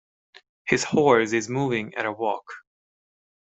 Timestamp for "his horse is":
0.65-1.47